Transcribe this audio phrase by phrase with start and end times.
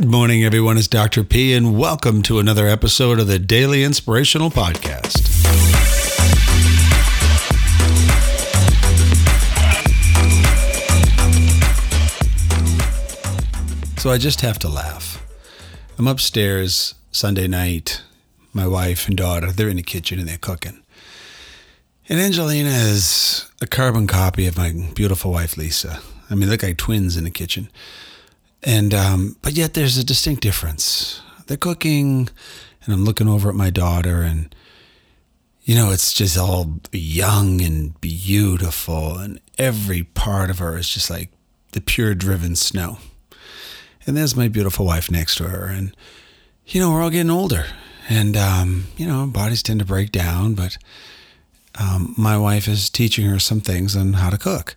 [0.00, 0.78] Good morning, everyone.
[0.78, 1.22] It's Dr.
[1.22, 5.18] P, and welcome to another episode of the Daily Inspirational Podcast.
[13.98, 15.22] So I just have to laugh.
[15.98, 18.00] I'm upstairs Sunday night.
[18.54, 20.82] My wife and daughter, they're in the kitchen and they're cooking.
[22.08, 26.00] And Angelina is a carbon copy of my beautiful wife, Lisa.
[26.30, 27.68] I mean, look like twins in the kitchen.
[28.62, 31.22] And, um, but yet there's a distinct difference.
[31.46, 32.28] They're cooking,
[32.84, 34.54] and I'm looking over at my daughter, and,
[35.62, 41.10] you know, it's just all young and beautiful, and every part of her is just
[41.10, 41.30] like
[41.72, 42.98] the pure driven snow.
[44.06, 45.96] And there's my beautiful wife next to her, and,
[46.66, 47.64] you know, we're all getting older,
[48.08, 50.76] and, um, you know, bodies tend to break down, but,
[51.78, 54.76] um, my wife is teaching her some things on how to cook.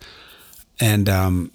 [0.79, 1.51] And um,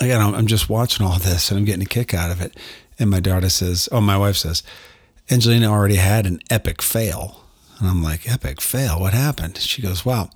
[0.00, 2.56] again, I'm just watching all this and I'm getting a kick out of it.
[2.98, 4.62] And my daughter says, Oh, my wife says,
[5.30, 7.36] Angelina already had an epic fail.
[7.78, 9.00] And I'm like, Epic fail?
[9.00, 9.56] What happened?
[9.56, 10.30] She goes, Well,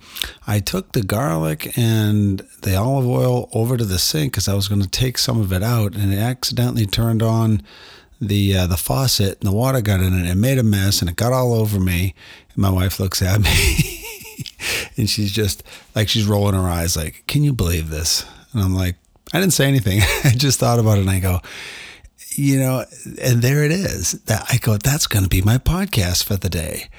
[0.47, 4.67] I took the garlic and the olive oil over to the sink because I was
[4.67, 7.61] going to take some of it out and it accidentally turned on
[8.19, 11.09] the uh, the faucet and the water got in it and made a mess and
[11.09, 12.15] it got all over me.
[12.49, 14.03] And my wife looks at me.
[14.97, 15.63] and she's just
[15.93, 18.95] like she's rolling her eyes like can you believe this and i'm like
[19.33, 20.01] i didn't say anything.
[20.23, 21.41] I just thought about it and i go
[22.37, 22.83] you know
[23.21, 26.49] and there it is that i go that's going to be my podcast for the
[26.49, 26.89] day.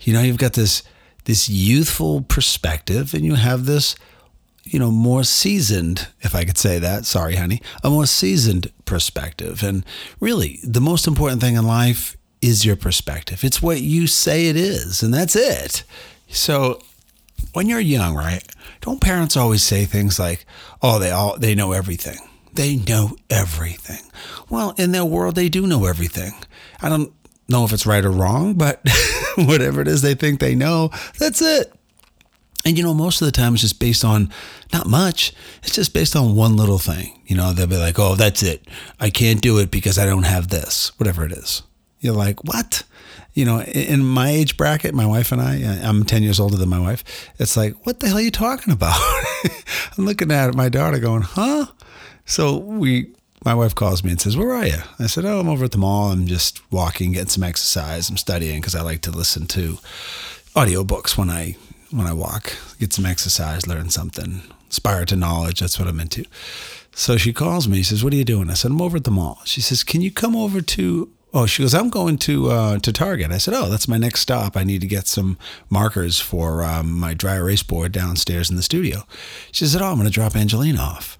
[0.00, 0.82] You know you've got this
[1.24, 3.96] this youthful perspective and you have this
[4.62, 9.62] you know more seasoned if i could say that sorry honey a more seasoned perspective.
[9.62, 9.84] And
[10.20, 13.42] really the most important thing in life is your perspective.
[13.42, 15.84] It's what you say it is and that's it.
[16.28, 16.80] So
[17.52, 18.42] when you're young, right?
[18.80, 20.46] Don't parents always say things like,
[20.82, 22.18] "Oh, they all they know everything."
[22.52, 24.00] They know everything.
[24.48, 26.34] Well, in their world they do know everything.
[26.80, 27.12] I don't
[27.48, 28.80] know if it's right or wrong, but
[29.36, 31.72] whatever it is they think they know, that's it.
[32.64, 34.30] And you know, most of the time it's just based on
[34.72, 35.34] not much.
[35.62, 37.20] It's just based on one little thing.
[37.26, 38.66] You know, they'll be like, "Oh, that's it.
[38.98, 41.62] I can't do it because I don't have this." Whatever it is.
[42.00, 42.84] You're like, "What?"
[43.34, 46.68] You know, in my age bracket, my wife and I, I'm 10 years older than
[46.68, 47.04] my wife.
[47.38, 48.96] It's like, what the hell are you talking about?
[49.98, 51.66] I'm looking at my daughter going, huh?
[52.26, 53.12] So we,
[53.44, 54.78] my wife calls me and says, where are you?
[55.00, 56.12] I said, oh, I'm over at the mall.
[56.12, 58.08] I'm just walking, getting some exercise.
[58.08, 59.78] I'm studying because I like to listen to
[60.54, 61.56] audiobooks when I,
[61.90, 65.58] when I walk, get some exercise, learn something, inspire to knowledge.
[65.58, 66.24] That's what I'm into.
[66.92, 67.78] So she calls me.
[67.78, 68.48] She says, what are you doing?
[68.48, 69.40] I said, I'm over at the mall.
[69.44, 72.92] She says, can you come over to Oh, she goes, I'm going to uh, to
[72.92, 73.32] Target.
[73.32, 74.56] I said, Oh, that's my next stop.
[74.56, 75.36] I need to get some
[75.68, 79.02] markers for um, my dry erase board downstairs in the studio.
[79.50, 81.18] She said, Oh, I'm going to drop Angelina off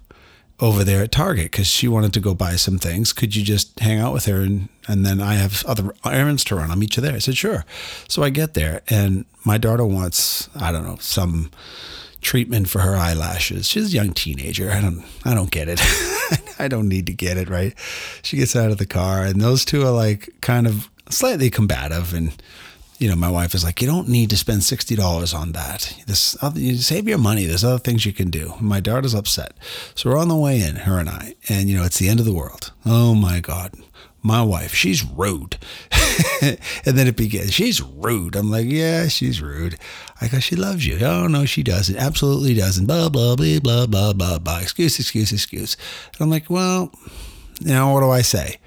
[0.61, 3.11] over there at Target because she wanted to go buy some things.
[3.11, 6.55] Could you just hang out with her and, and then I have other errands to
[6.55, 6.71] run?
[6.71, 7.15] I'll meet you there.
[7.15, 7.65] I said, Sure.
[8.07, 11.51] So I get there and my daughter wants, I don't know, some
[12.25, 13.67] treatment for her eyelashes.
[13.67, 14.71] She's a young teenager.
[14.71, 15.79] I don't I don't get it.
[16.59, 17.73] I don't need to get it, right?
[18.23, 22.13] She gets out of the car and those two are like kind of slightly combative
[22.13, 22.35] and
[22.97, 25.93] you know, my wife is like, you don't need to spend sixty dollars on that.
[26.07, 27.45] This other, you save your money.
[27.45, 28.53] There's other things you can do.
[28.61, 29.51] My daughter's upset,
[29.95, 32.21] so we're on the way in, her and I, and you know, it's the end
[32.21, 32.71] of the world.
[32.85, 33.73] Oh my God,
[34.25, 35.57] my wife, she's rude.
[36.41, 38.35] and then it begins, she's rude.
[38.35, 39.77] I'm like, yeah, she's rude.
[40.19, 40.97] I go, she loves you.
[41.05, 41.95] Oh, no, she doesn't.
[41.95, 42.87] Absolutely doesn't.
[42.87, 44.59] Blah, blah, blah, blah, blah, blah, blah.
[44.59, 45.77] Excuse, excuse, excuse.
[46.13, 46.91] And I'm like, well,
[47.61, 48.57] know, what do I say?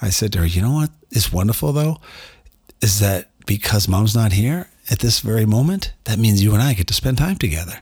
[0.00, 1.98] I said to her, you know what is wonderful though?
[2.80, 6.74] Is that because mom's not here at this very moment, that means you and I
[6.74, 7.80] get to spend time together.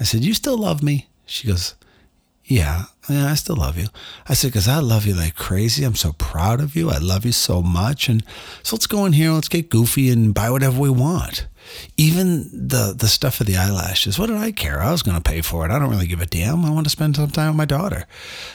[0.00, 1.08] I said, you still love me?
[1.26, 1.74] She goes,
[2.48, 3.88] yeah, yeah, I still love you.
[4.26, 5.84] I said, because I love you like crazy.
[5.84, 6.88] I'm so proud of you.
[6.90, 8.08] I love you so much.
[8.08, 8.24] And
[8.62, 11.46] so let's go in here, let's get goofy and buy whatever we want.
[11.98, 14.18] Even the the stuff for the eyelashes.
[14.18, 14.80] What did I care?
[14.80, 15.70] I was going to pay for it.
[15.70, 16.64] I don't really give a damn.
[16.64, 18.06] I want to spend some time with my daughter.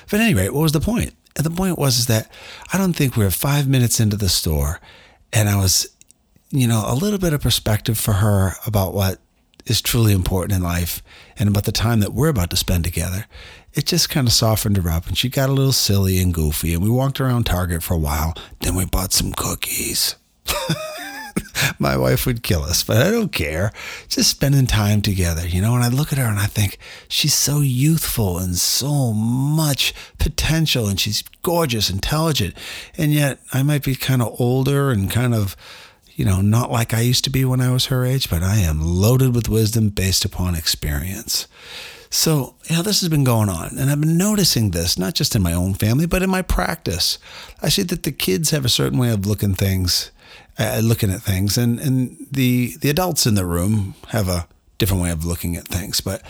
[0.10, 1.14] But at any rate, what was the point?
[1.36, 2.32] And the point was is that
[2.72, 4.82] I don't think we were five minutes into the store,
[5.32, 5.88] and I was,
[6.50, 9.20] you know, a little bit of perspective for her about what
[9.66, 11.02] is truly important in life
[11.38, 13.26] and about the time that we're about to spend together
[13.74, 16.74] it just kind of softened her up and she got a little silly and goofy.
[16.74, 18.36] And we walked around Target for a while.
[18.60, 20.16] Then we bought some cookies.
[21.80, 23.72] My wife would kill us, but I don't care.
[24.08, 25.74] Just spending time together, you know.
[25.76, 26.78] And I look at her and I think
[27.08, 32.56] she's so youthful and so much potential, and she's gorgeous, intelligent.
[32.98, 35.56] And yet I might be kind of older and kind of,
[36.16, 38.58] you know, not like I used to be when I was her age, but I
[38.58, 41.48] am loaded with wisdom based upon experience.
[42.10, 45.36] So, you know, this has been going on, and I've been noticing this not just
[45.36, 47.18] in my own family, but in my practice.
[47.62, 50.12] I see that the kids have a certain way of looking things,
[50.60, 55.02] uh, looking at things, and and the the adults in the room have a different
[55.02, 56.02] way of looking at things.
[56.02, 56.22] But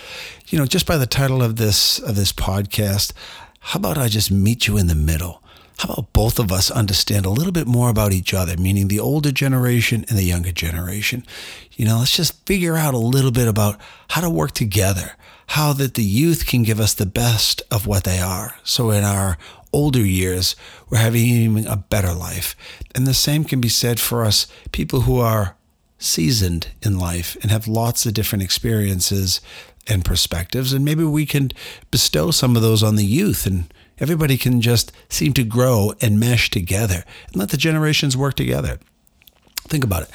[0.48, 3.12] you know, just by the title of this of this podcast,
[3.60, 5.43] how about I just meet you in the middle?
[5.80, 9.00] How about both of us understand a little bit more about each other, meaning the
[9.00, 11.26] older generation and the younger generation?
[11.74, 13.80] You know, let's just figure out a little bit about
[14.10, 15.14] how to work together
[15.48, 18.56] how that the youth can give us the best of what they are.
[18.64, 19.38] So in our
[19.72, 20.56] older years,
[20.90, 22.56] we're having a better life.
[22.96, 25.56] And the same can be said for us people who are
[25.98, 29.42] seasoned in life and have lots of different experiences
[29.88, 30.74] and perspectives.
[30.74, 31.52] And maybe we can
[31.92, 36.20] bestow some of those on the youth and everybody can just seem to grow and
[36.20, 38.80] mesh together and let the generations work together.
[39.68, 40.12] Think about it.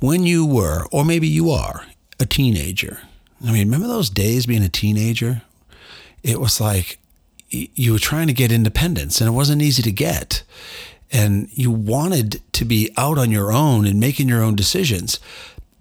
[0.00, 1.86] When you were, or maybe you are,
[2.20, 3.00] a teenager,
[3.44, 5.42] I mean, remember those days being a teenager?
[6.22, 6.98] It was like
[7.50, 10.42] you were trying to get independence and it wasn't easy to get.
[11.10, 15.20] And you wanted to be out on your own and making your own decisions.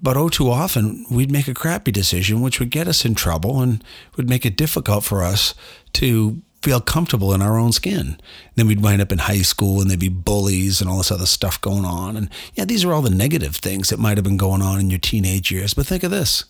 [0.02, 3.62] But oh, too often we'd make a crappy decision, which would get us in trouble
[3.62, 3.84] and
[4.18, 5.54] would make it difficult for us
[5.94, 8.20] to feel comfortable in our own skin.
[8.56, 11.26] Then we'd wind up in high school and there'd be bullies and all this other
[11.26, 12.16] stuff going on.
[12.16, 14.90] And yeah, these are all the negative things that might have been going on in
[14.90, 15.74] your teenage years.
[15.74, 16.46] But think of this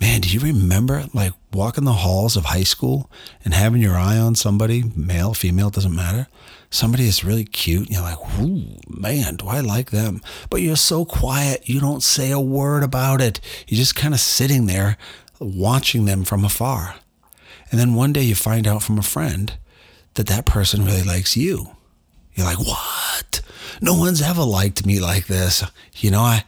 [0.00, 3.10] Man, do you remember like walking the halls of high school
[3.44, 6.26] and having your eye on somebody, male, female, doesn't matter,
[6.70, 10.22] somebody that's really cute, and you're like, ooh, man, do I like them?
[10.48, 13.40] But you're so quiet, you don't say a word about it.
[13.68, 14.96] You're just kind of sitting there
[15.38, 16.94] watching them from afar.
[17.70, 19.52] And then one day you find out from a friend
[20.14, 21.70] that that person really likes you.
[22.34, 23.40] You're like, what?
[23.80, 25.64] No one's ever liked me like this.
[25.96, 26.44] You know, I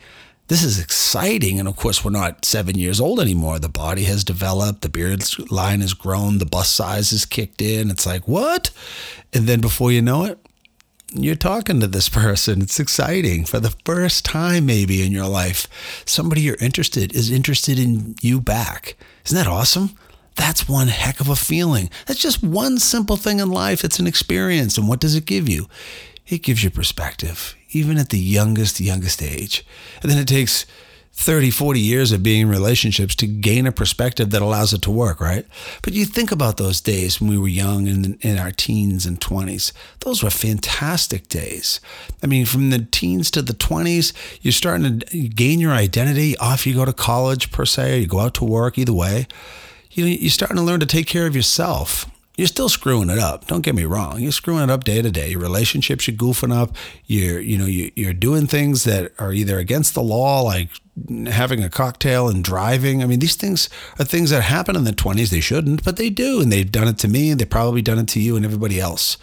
[0.48, 1.58] this is exciting.
[1.58, 3.58] And of course, we're not seven years old anymore.
[3.58, 7.90] The body has developed, the beard line has grown, the bust size has kicked in.
[7.90, 8.70] It's like, what?
[9.32, 10.38] And then before you know it,
[11.14, 12.60] you're talking to this person.
[12.60, 15.68] It's exciting for the first time, maybe in your life.
[16.04, 18.96] Somebody you're interested is interested in you back.
[19.24, 19.96] Isn't that awesome?
[20.34, 21.90] That's one heck of a feeling.
[22.06, 23.84] That's just one simple thing in life.
[23.84, 24.78] It's an experience.
[24.78, 25.68] And what does it give you?
[26.26, 29.64] It gives you perspective even at the youngest, youngest age.
[30.02, 30.66] And then it takes
[31.14, 34.90] 30, 40 years of being in relationships to gain a perspective that allows it to
[34.90, 35.46] work, right?
[35.82, 39.20] But you think about those days when we were young and in our teens and
[39.20, 39.72] 20s.
[40.00, 41.80] Those were fantastic days.
[42.22, 46.36] I mean, from the teens to the 20s, you're starting to gain your identity.
[46.38, 49.26] Off you go to college, per se, or you go out to work, either way.
[49.92, 52.06] You you're starting to learn to take care of yourself
[52.36, 53.46] you're still screwing it up.
[53.46, 54.18] Don't get me wrong.
[54.20, 55.30] You're screwing it up day to day.
[55.30, 56.74] Your relationships you're goofing up.
[57.06, 60.70] You're, you know, you, you're doing things that are either against the law, like
[61.26, 63.02] having a cocktail and driving.
[63.02, 63.68] I mean, these things
[63.98, 65.28] are things that happen in the 20s.
[65.28, 66.40] They shouldn't, but they do.
[66.40, 67.30] And they've done it to me.
[67.30, 69.18] And they've probably done it to you and everybody else.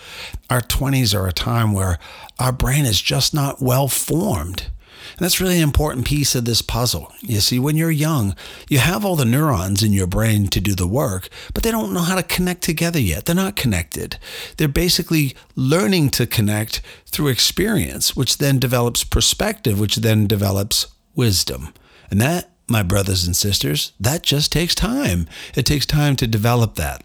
[0.51, 1.97] Our 20s are a time where
[2.37, 4.67] our brain is just not well formed.
[5.11, 7.13] And that's really an important piece of this puzzle.
[7.21, 8.35] You see, when you're young,
[8.69, 11.93] you have all the neurons in your brain to do the work, but they don't
[11.93, 13.25] know how to connect together yet.
[13.25, 14.17] They're not connected.
[14.57, 21.73] They're basically learning to connect through experience, which then develops perspective, which then develops wisdom.
[22.09, 25.27] And that, my brothers and sisters, that just takes time.
[25.55, 27.03] It takes time to develop that.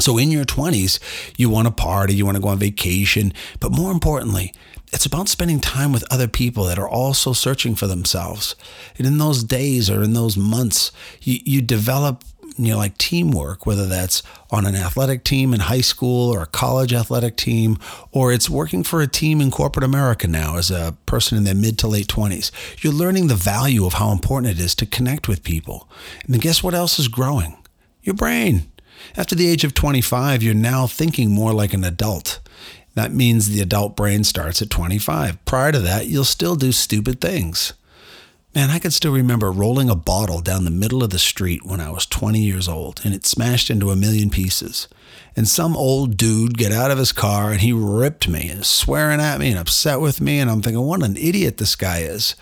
[0.00, 0.98] So in your 20s,
[1.36, 4.52] you want to party, you want to go on vacation, but more importantly,
[4.92, 8.54] it's about spending time with other people that are also searching for themselves.
[8.98, 12.24] And in those days or in those months, you, you develop
[12.58, 16.46] you know like teamwork whether that's on an athletic team in high school or a
[16.46, 17.78] college athletic team
[18.10, 21.54] or it's working for a team in corporate america now as a person in their
[21.54, 22.50] mid to late 20s
[22.82, 25.88] you're learning the value of how important it is to connect with people.
[26.26, 27.56] And guess what else is growing?
[28.02, 28.70] Your brain.
[29.16, 32.40] After the age of 25 you're now thinking more like an adult
[32.94, 35.44] that means the adult brain starts at 25.
[35.44, 37.72] Prior to that, you'll still do stupid things.
[38.54, 41.80] Man, I can still remember rolling a bottle down the middle of the street when
[41.80, 44.88] I was 20 years old and it smashed into a million pieces.
[45.34, 49.20] And some old dude get out of his car and he ripped me and swearing
[49.20, 50.38] at me and upset with me.
[50.38, 52.34] And I'm thinking, what an idiot this guy is.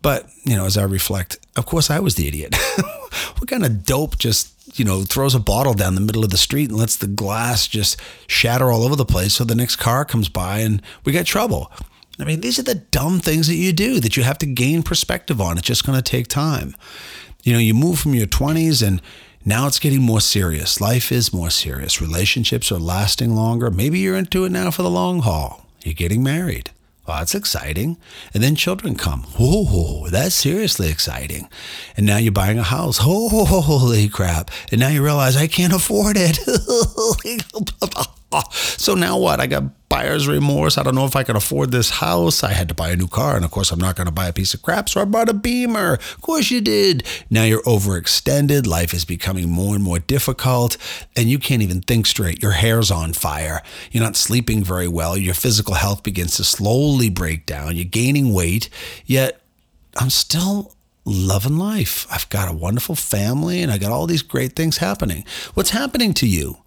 [0.00, 2.54] But, you know, as I reflect, of course I was the idiot.
[3.38, 6.36] what kind of dope just you know, throws a bottle down the middle of the
[6.36, 9.34] street and lets the glass just shatter all over the place.
[9.34, 11.72] So the next car comes by and we get trouble.
[12.18, 14.82] I mean, these are the dumb things that you do that you have to gain
[14.82, 15.56] perspective on.
[15.56, 16.74] It's just going to take time.
[17.44, 19.00] You know, you move from your 20s and
[19.44, 20.80] now it's getting more serious.
[20.80, 22.00] Life is more serious.
[22.00, 23.70] Relationships are lasting longer.
[23.70, 25.64] Maybe you're into it now for the long haul.
[25.84, 26.70] You're getting married.
[27.08, 27.96] Oh, that's exciting.
[28.34, 29.22] And then children come.
[29.38, 31.48] Whoa, that's seriously exciting.
[31.96, 32.98] And now you're buying a house.
[32.98, 34.50] Holy crap.
[34.70, 36.38] And now you realize I can't afford it.
[38.50, 39.40] so now what?
[39.40, 40.76] I got buyer's remorse.
[40.76, 42.44] I don't know if I can afford this house.
[42.44, 43.36] I had to buy a new car.
[43.36, 44.88] And of course, I'm not going to buy a piece of crap.
[44.88, 45.94] So I bought a Beamer.
[45.94, 47.04] Of course, you did.
[47.30, 48.66] Now you're overextended.
[48.66, 50.76] Life is becoming more and more difficult.
[51.16, 52.42] And you can't even think straight.
[52.42, 53.62] Your hair's on fire.
[53.90, 55.16] You're not sleeping very well.
[55.16, 57.76] Your physical health begins to slowly break down.
[57.76, 58.68] You're gaining weight.
[59.06, 59.40] Yet
[59.96, 62.06] I'm still loving life.
[62.10, 65.24] I've got a wonderful family and I got all these great things happening.
[65.54, 66.58] What's happening to you?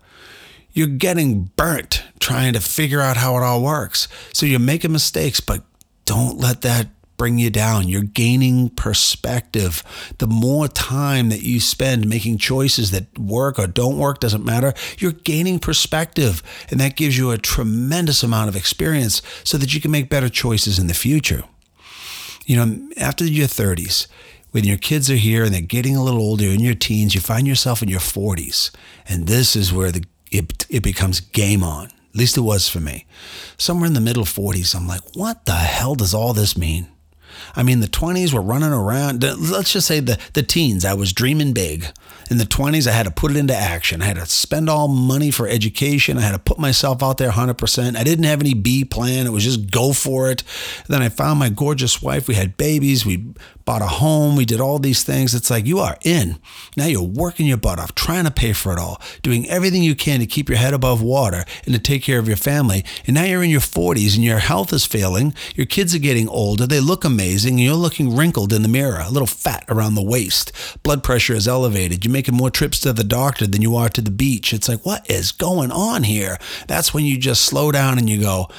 [0.73, 4.07] You're getting burnt trying to figure out how it all works.
[4.33, 5.63] So you're making mistakes, but
[6.05, 6.87] don't let that
[7.21, 7.87] bring you down.
[7.87, 9.83] You're gaining perspective.
[10.17, 14.73] The more time that you spend making choices that work or don't work, doesn't matter,
[14.97, 16.41] you're gaining perspective.
[16.71, 20.29] And that gives you a tremendous amount of experience so that you can make better
[20.29, 21.43] choices in the future.
[22.47, 24.07] You know, after your 30s,
[24.49, 27.21] when your kids are here and they're getting a little older in your teens, you
[27.21, 28.71] find yourself in your 40s.
[29.07, 31.85] And this is where the it, it becomes game on.
[31.85, 33.05] At least it was for me.
[33.57, 36.87] Somewhere in the middle 40s, I'm like, what the hell does all this mean?
[37.55, 39.23] I mean, the 20s were running around.
[39.23, 41.85] Let's just say the, the teens, I was dreaming big.
[42.29, 44.01] In the 20s, I had to put it into action.
[44.01, 46.17] I had to spend all money for education.
[46.17, 47.97] I had to put myself out there 100%.
[47.97, 49.25] I didn't have any B plan.
[49.25, 50.43] It was just go for it.
[50.87, 52.27] Then I found my gorgeous wife.
[52.27, 53.05] We had babies.
[53.05, 53.33] We
[53.65, 55.33] bought a home, we did all these things.
[55.33, 56.39] It's like you are in.
[56.75, 59.95] Now you're working your butt off, trying to pay for it all, doing everything you
[59.95, 62.83] can to keep your head above water and to take care of your family.
[63.05, 65.33] And now you're in your 40s and your health is failing.
[65.55, 66.65] Your kids are getting older.
[66.65, 67.53] They look amazing.
[67.53, 70.51] And you're looking wrinkled in the mirror, a little fat around the waist.
[70.83, 72.03] Blood pressure is elevated.
[72.05, 74.53] You're making more trips to the doctor than you are to the beach.
[74.53, 76.37] It's like, what is going on here?
[76.67, 78.49] That's when you just slow down and you go,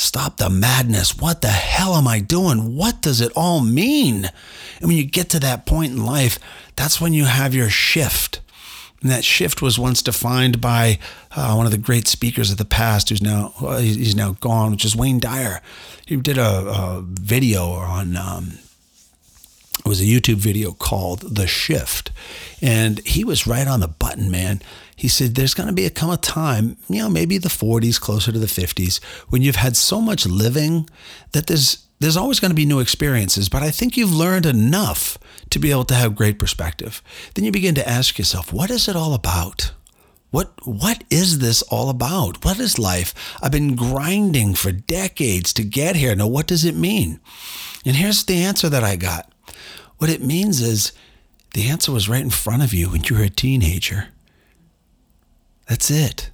[0.00, 1.18] Stop the madness.
[1.18, 2.74] What the hell am I doing?
[2.74, 4.30] What does it all mean?
[4.78, 6.38] And when you get to that point in life,
[6.74, 8.40] that's when you have your shift.
[9.02, 10.98] And that shift was once defined by
[11.36, 14.70] uh, one of the great speakers of the past, who's now well, he's now gone,
[14.70, 15.60] which is Wayne Dyer.
[16.06, 18.52] He did a, a video on um,
[19.80, 22.10] it was a YouTube video called The Shift.
[22.60, 24.60] And he was right on the button, man.
[25.00, 27.98] He said, There's going to be a come a time, you know, maybe the 40s,
[27.98, 30.90] closer to the 50s, when you've had so much living
[31.32, 35.16] that there's there's always going to be new experiences, but I think you've learned enough
[35.48, 37.02] to be able to have great perspective.
[37.34, 39.72] Then you begin to ask yourself, what is it all about?
[40.30, 42.44] What what is this all about?
[42.44, 43.14] What is life?
[43.42, 46.14] I've been grinding for decades to get here.
[46.14, 47.20] Now what does it mean?
[47.86, 49.32] And here's the answer that I got.
[49.96, 50.92] What it means is
[51.54, 54.08] the answer was right in front of you when you were a teenager.
[55.70, 56.30] That's it.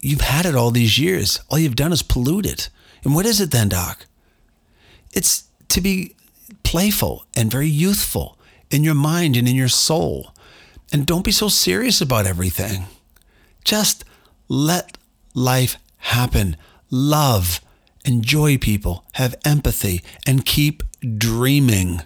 [0.00, 1.40] You've had it all these years.
[1.48, 2.68] All you've done is pollute it.
[3.02, 4.04] And what is it then, Doc?
[5.14, 6.16] It's to be
[6.62, 8.38] playful and very youthful
[8.70, 10.34] in your mind and in your soul.
[10.92, 12.84] And don't be so serious about everything.
[13.64, 14.04] Just
[14.48, 14.98] let
[15.32, 16.58] life happen.
[16.90, 17.62] Love,
[18.04, 20.82] enjoy people, have empathy, and keep
[21.16, 22.02] dreaming.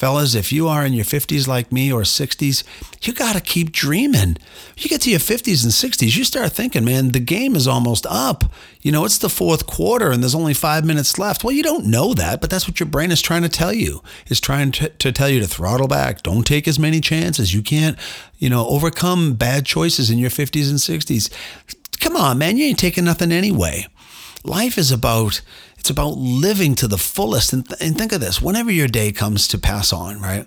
[0.00, 2.64] Fellas, if you are in your 50s like me or 60s,
[3.02, 4.38] you got to keep dreaming.
[4.78, 8.06] You get to your 50s and 60s, you start thinking, man, the game is almost
[8.08, 8.44] up.
[8.80, 11.44] You know, it's the fourth quarter and there's only five minutes left.
[11.44, 14.02] Well, you don't know that, but that's what your brain is trying to tell you.
[14.28, 16.22] Is trying to, to tell you to throttle back.
[16.22, 17.52] Don't take as many chances.
[17.52, 17.98] You can't,
[18.38, 21.30] you know, overcome bad choices in your 50s and 60s.
[22.00, 23.86] Come on, man, you ain't taking nothing anyway.
[24.44, 25.42] Life is about
[25.80, 27.54] it's about living to the fullest.
[27.54, 30.46] And, th- and think of this whenever your day comes to pass on, right?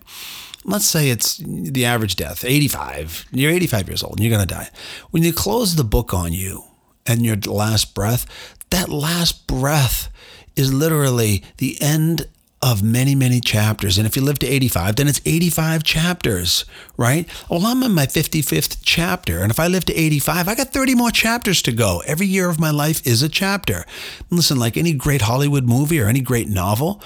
[0.63, 3.25] Let's say it's the average death, 85.
[3.32, 4.70] You're 85 years old and you're going to die.
[5.10, 6.63] When you close the book on you
[7.06, 8.25] and your last breath,
[8.70, 10.10] that last breath
[10.56, 12.28] is literally the end
[12.63, 13.98] of many, many chapters.
[13.98, 16.63] And if you live to 85, then it's 85 chapters,
[16.96, 17.27] right?
[17.50, 19.39] Well, I'm in my 55th chapter.
[19.39, 22.01] And if I live to 85, I got 30 more chapters to go.
[22.08, 23.86] Every year of my life is a chapter.
[24.29, 27.01] Listen, like any great Hollywood movie or any great novel,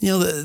[0.00, 0.42] you know, the,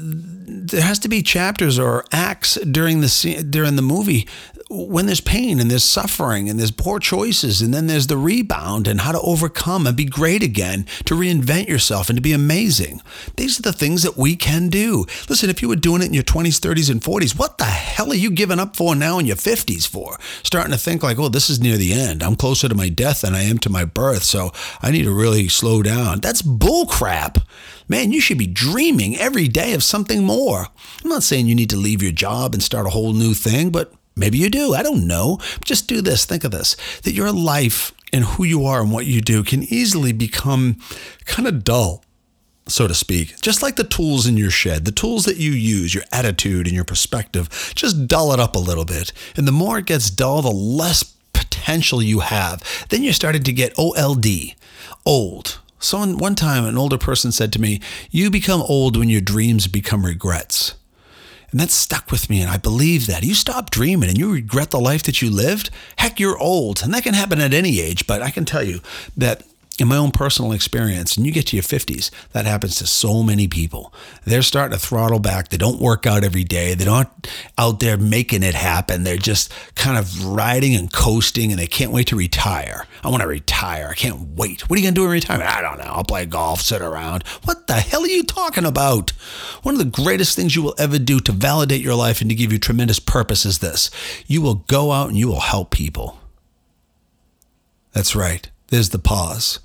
[0.47, 4.27] there has to be chapters or acts during the during the movie
[4.69, 8.87] when there's pain and there's suffering and there's poor choices and then there's the rebound
[8.87, 12.99] and how to overcome and be great again to reinvent yourself and to be amazing.
[13.37, 15.05] These are the things that we can do.
[15.29, 18.11] Listen if you were doing it in your 20s 30s and 40s what the hell
[18.11, 20.17] are you giving up for now in your 50s for?
[20.43, 22.23] Starting to think like oh this is near the end.
[22.23, 24.23] I'm closer to my death than i am to my birth.
[24.23, 26.19] So i need to really slow down.
[26.19, 27.37] That's bull crap
[27.87, 30.67] man you should be dreaming every day of something more
[31.03, 33.69] i'm not saying you need to leave your job and start a whole new thing
[33.69, 34.73] but Maybe you do.
[34.73, 35.39] I don't know.
[35.63, 36.25] Just do this.
[36.25, 39.63] Think of this that your life and who you are and what you do can
[39.63, 40.77] easily become
[41.25, 42.03] kind of dull.
[42.67, 43.39] so to speak.
[43.41, 46.73] Just like the tools in your shed, the tools that you use, your attitude and
[46.73, 49.11] your perspective, just dull it up a little bit.
[49.35, 52.63] And the more it gets dull, the less potential you have.
[52.89, 54.25] Then you're starting to get OLD,
[55.05, 55.59] old.
[55.85, 59.67] Someone one time an older person said to me, "You become old when your dreams
[59.67, 60.73] become regrets."
[61.51, 63.23] And that stuck with me, and I believe that.
[63.23, 66.81] You stop dreaming and you regret the life that you lived, heck, you're old.
[66.83, 68.81] And that can happen at any age, but I can tell you
[69.15, 69.43] that
[69.77, 73.23] in my own personal experience, and you get to your 50s, that happens to so
[73.23, 73.93] many people.
[74.23, 75.49] They're starting to throttle back.
[75.49, 76.75] They don't work out every day.
[76.75, 79.03] They're not out there making it happen.
[79.03, 82.87] They're just kind of riding and coasting, and they can't wait to retire.
[83.03, 83.89] I want to retire.
[83.91, 84.69] I can't wait.
[84.69, 85.49] What are you going to do in retirement?
[85.49, 85.91] I don't know.
[85.91, 87.23] I'll play golf, sit around.
[87.43, 89.11] What the hell are you talking about?
[89.63, 92.35] One of the greatest things you will ever do to validate your life and to
[92.35, 93.91] give you tremendous purpose is this
[94.25, 96.19] you will go out and you will help people.
[97.91, 98.49] That's right.
[98.67, 99.59] There's the pause.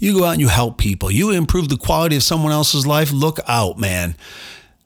[0.00, 1.10] You go out and you help people.
[1.10, 3.12] You improve the quality of someone else's life.
[3.12, 4.16] Look out, man.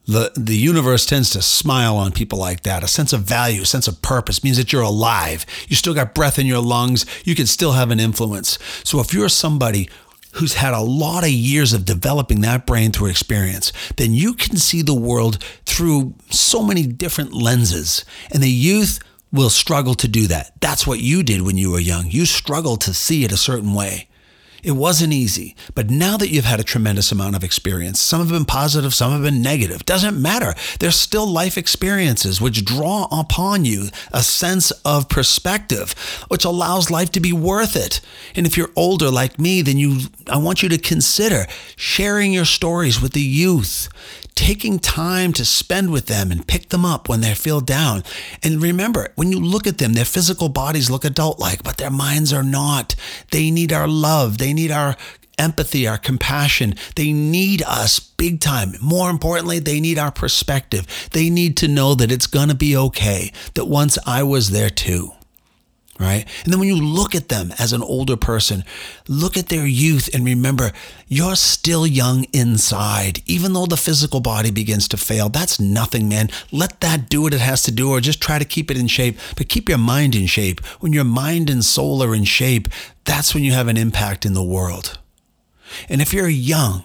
[0.06, 2.82] The, the universe tends to smile on people like that.
[2.82, 5.46] A sense of value, a sense of purpose means that you're alive.
[5.68, 7.06] You still got breath in your lungs.
[7.24, 8.58] You can still have an influence.
[8.82, 9.88] So if you're somebody
[10.32, 14.56] who's had a lot of years of developing that brain through experience, then you can
[14.56, 18.04] see the world through so many different lenses.
[18.32, 18.98] And the youth
[19.32, 20.52] will struggle to do that.
[20.60, 22.10] That's what you did when you were young.
[22.10, 24.08] You struggled to see it a certain way.
[24.64, 28.30] It wasn't easy, but now that you've had a tremendous amount of experience, some have
[28.30, 30.54] been positive, some have been negative, doesn't matter.
[30.80, 35.92] There's still life experiences which draw upon you a sense of perspective,
[36.28, 38.00] which allows life to be worth it.
[38.34, 42.46] And if you're older like me, then you I want you to consider sharing your
[42.46, 43.90] stories with the youth
[44.34, 48.02] taking time to spend with them and pick them up when they feel down.
[48.42, 51.90] And remember, when you look at them, their physical bodies look adult like, but their
[51.90, 52.94] minds are not.
[53.30, 54.96] They need our love, they need our
[55.38, 56.74] empathy, our compassion.
[56.94, 58.74] They need us big time.
[58.80, 61.08] More importantly, they need our perspective.
[61.12, 64.70] They need to know that it's going to be okay, that once I was there
[64.70, 65.10] too
[65.98, 66.26] right?
[66.44, 68.64] And then when you look at them as an older person,
[69.08, 70.72] look at their youth and remember
[71.08, 73.22] you're still young inside.
[73.26, 76.30] Even though the physical body begins to fail, that's nothing, man.
[76.50, 78.88] Let that do what it has to do or just try to keep it in
[78.88, 80.64] shape, but keep your mind in shape.
[80.80, 82.68] When your mind and soul are in shape,
[83.04, 84.98] that's when you have an impact in the world.
[85.88, 86.84] And if you're young,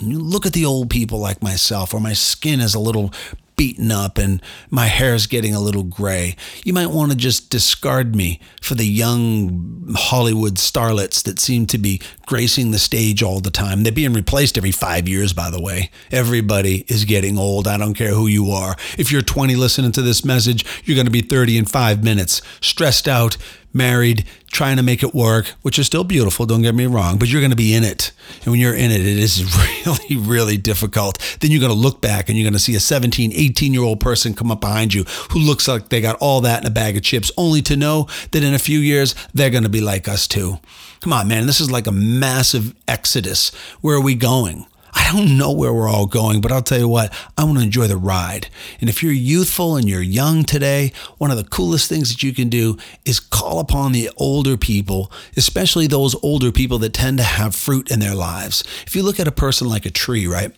[0.00, 3.12] you look at the old people like myself, or my skin is a little
[3.56, 4.40] beaten up and
[4.70, 6.36] my hair is getting a little gray.
[6.64, 11.78] You might want to just discard me for the young Hollywood starlets that seem to
[11.78, 13.82] be gracing the stage all the time.
[13.82, 15.90] They're being replaced every five years, by the way.
[16.10, 17.66] Everybody is getting old.
[17.66, 18.76] I don't care who you are.
[18.98, 22.42] If you're 20 listening to this message, you're going to be 30 in five minutes,
[22.60, 23.36] stressed out,
[23.72, 27.28] married, trying to make it work, which is still beautiful, don't get me wrong, but
[27.28, 28.12] you're going to be in it.
[28.42, 29.44] And when you're in it, it is
[29.86, 31.18] really, really difficult.
[31.40, 33.82] Then you're going to look back and you're going to see a 17, 18 year
[33.82, 36.70] old person come up behind you who looks like they got all that in a
[36.70, 39.80] bag of chips, only to know that in a few years, they're going to be
[39.80, 40.58] like us too.
[41.00, 41.46] Come on, man.
[41.46, 43.54] This is like a massive exodus.
[43.80, 44.66] Where are we going?
[45.06, 47.64] I don't know where we're all going, but I'll tell you what, I want to
[47.64, 48.48] enjoy the ride.
[48.80, 52.34] And if you're youthful and you're young today, one of the coolest things that you
[52.34, 57.24] can do is call upon the older people, especially those older people that tend to
[57.24, 58.64] have fruit in their lives.
[58.84, 60.50] If you look at a person like a tree, right?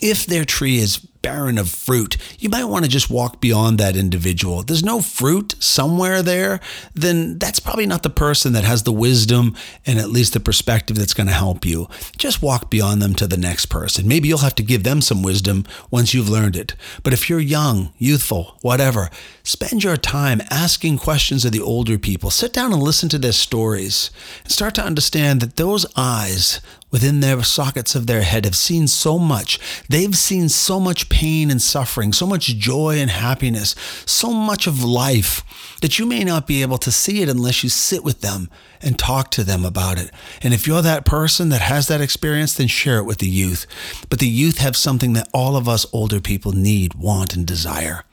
[0.00, 3.96] If their tree is barren of fruit, you might want to just walk beyond that
[3.96, 4.62] individual.
[4.62, 6.60] There's no fruit somewhere there,
[6.94, 9.54] then that's probably not the person that has the wisdom
[9.86, 11.88] and at least the perspective that's going to help you.
[12.16, 14.08] Just walk beyond them to the next person.
[14.08, 16.74] Maybe you'll have to give them some wisdom once you've learned it.
[17.02, 19.10] But if you're young, youthful, whatever,
[19.42, 22.30] spend your time asking questions of the older people.
[22.30, 24.10] Sit down and listen to their stories
[24.44, 28.86] and start to understand that those eyes within their sockets of their head have seen
[28.86, 29.58] so much.
[29.88, 33.74] They've seen so much pain and suffering, so much joy and happiness,
[34.06, 35.44] so much of life
[35.80, 38.48] that you may not be able to see it unless you sit with them
[38.80, 40.10] and talk to them about it.
[40.42, 43.66] And if you're that person that has that experience, then share it with the youth.
[44.08, 48.04] But the youth have something that all of us older people need, want, and desire.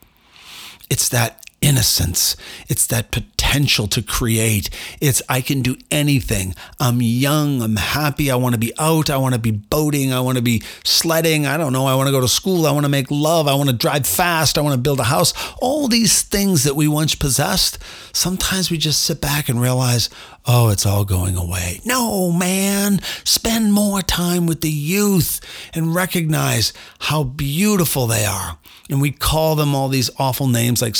[0.90, 2.36] It's that innocence.
[2.68, 4.70] It's that potential to create.
[5.00, 6.54] It's I can do anything.
[6.78, 7.60] I'm young.
[7.60, 8.30] I'm happy.
[8.30, 9.10] I want to be out.
[9.10, 10.12] I want to be boating.
[10.12, 11.44] I want to be sledding.
[11.44, 11.86] I don't know.
[11.86, 12.66] I want to go to school.
[12.66, 13.48] I want to make love.
[13.48, 14.56] I want to drive fast.
[14.56, 15.34] I want to build a house.
[15.60, 20.08] All these things that we once possessed, sometimes we just sit back and realize,
[20.44, 21.80] oh, it's all going away.
[21.84, 23.00] No, man.
[23.24, 25.40] Spend more time with the youth
[25.74, 30.96] and recognize how beautiful they are and we call them all these awful names like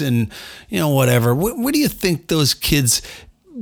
[0.00, 0.32] and
[0.68, 1.34] you know whatever.
[1.34, 3.02] What, do you think those kids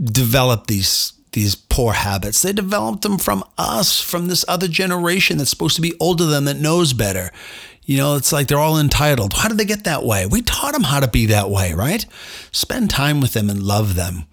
[0.03, 2.43] develop these these poor habits.
[2.43, 6.45] They developed them from us, from this other generation that's supposed to be older than
[6.47, 7.31] that knows better.
[7.85, 9.33] You know, it's like they're all entitled.
[9.33, 10.27] How did they get that way?
[10.27, 12.05] We taught them how to be that way, right?
[12.53, 14.25] Spend time with them and love them.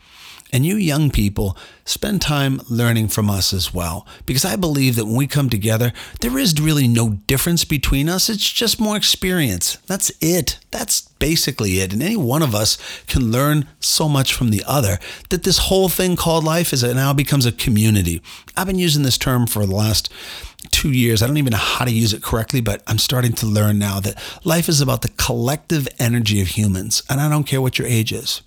[0.54, 4.08] And you young people, spend time learning from us as well.
[4.26, 8.30] Because I believe that when we come together, there is really no difference between us.
[8.30, 9.76] It's just more experience.
[9.88, 10.60] That's it.
[10.72, 11.94] That's basically it.
[11.94, 15.90] And any one of us can learn so much from the other that this whole
[15.90, 18.22] thing called life is it now becomes a community.
[18.56, 20.12] I've been using this term for the last
[20.72, 21.22] two years.
[21.22, 24.00] I don't even know how to use it correctly, but I'm starting to learn now
[24.00, 27.04] that life is about the collective energy of humans.
[27.10, 28.42] And I don't care what your age is.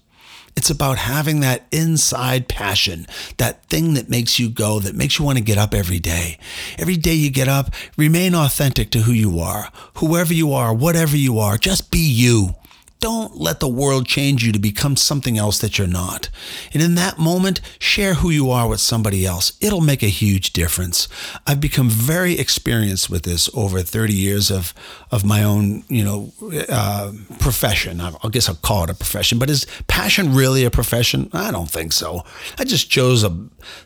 [0.57, 3.07] It's about having that inside passion,
[3.39, 6.39] that thing that makes you go, that makes you want to get up every day.
[6.79, 9.71] Every day you get up, remain authentic to who you are.
[9.95, 12.57] Whoever you are, whatever you are, just be you.
[13.01, 16.29] Don't let the world change you to become something else that you're not.
[16.75, 19.55] And in that moment, share who you are with somebody else.
[19.59, 21.09] It'll make a huge difference.
[21.47, 24.75] I've become very experienced with this over 30 years of,
[25.11, 26.33] of my own, you know,
[26.69, 28.03] uh, profession.
[28.03, 31.31] I guess I'll call it a profession, but is passion really a profession?
[31.33, 32.23] I don't think so.
[32.59, 33.35] I just chose a,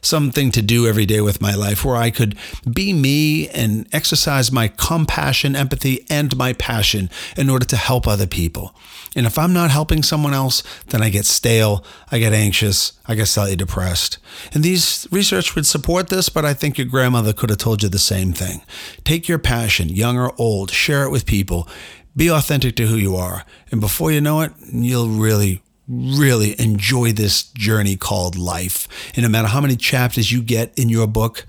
[0.01, 2.37] something to do every day with my life where I could
[2.71, 8.27] be me and exercise my compassion, empathy, and my passion in order to help other
[8.27, 8.75] people.
[9.15, 13.15] And if I'm not helping someone else, then I get stale, I get anxious, I
[13.15, 14.19] get slightly depressed.
[14.53, 17.89] And these research would support this, but I think your grandmother could have told you
[17.89, 18.63] the same thing.
[19.05, 21.69] Take your passion, young or old, share it with people.
[22.17, 23.45] Be authentic to who you are.
[23.71, 28.89] And before you know it, you'll really, really enjoy this journey called life.
[29.15, 31.47] And no matter how many chapters you get in your book,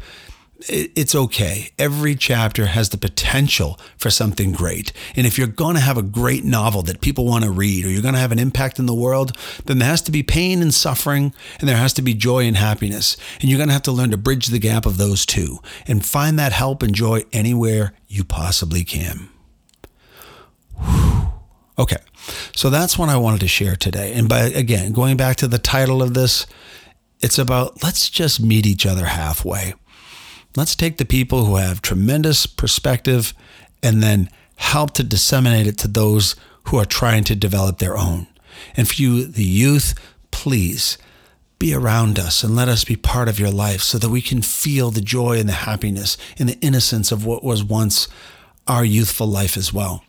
[0.67, 1.69] it's okay.
[1.77, 4.93] Every chapter has the potential for something great.
[5.15, 7.89] And if you're going to have a great novel that people want to read or
[7.89, 10.61] you're going to have an impact in the world, then there has to be pain
[10.61, 13.17] and suffering and there has to be joy and happiness.
[13.41, 16.05] And you're going to have to learn to bridge the gap of those two and
[16.05, 19.29] find that help and joy anywhere you possibly can.
[21.77, 21.97] Okay.
[22.55, 24.13] So that's what I wanted to share today.
[24.13, 26.47] And by again, going back to the title of this,
[27.19, 29.73] it's about let's just meet each other halfway.
[30.55, 33.33] Let's take the people who have tremendous perspective
[33.83, 38.27] and then help to disseminate it to those who are trying to develop their own.
[38.77, 39.93] And for you, the youth,
[40.31, 40.97] please
[41.59, 44.41] be around us and let us be part of your life so that we can
[44.41, 48.07] feel the joy and the happiness and the innocence of what was once
[48.67, 50.03] our youthful life as well.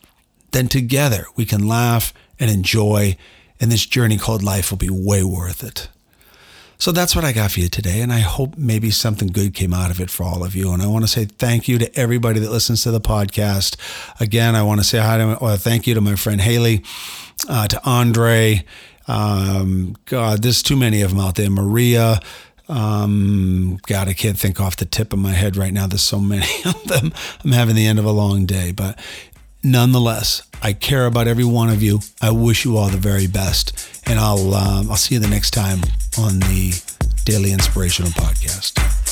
[0.53, 3.17] Then together we can laugh and enjoy,
[3.61, 5.89] and this journey called life will be way worth it.
[6.79, 8.01] So that's what I got for you today.
[8.01, 10.73] And I hope maybe something good came out of it for all of you.
[10.73, 13.77] And I want to say thank you to everybody that listens to the podcast.
[14.21, 16.83] Again, I want to say hi to, or thank you to my friend Haley,
[17.49, 18.65] uh, to Andre.
[19.09, 21.51] Um, God, there's too many of them out there.
[21.51, 22.21] Maria.
[22.69, 25.87] Um, God, I can't think off the tip of my head right now.
[25.87, 27.13] There's so many of them.
[27.45, 28.99] I'm having the end of a long day, but
[29.63, 32.01] nonetheless, I care about every one of you.
[32.21, 35.51] I wish you all the very best, and I'll um, I'll see you the next
[35.53, 35.81] time
[36.19, 36.81] on the
[37.25, 39.06] Daily Inspirational Podcast.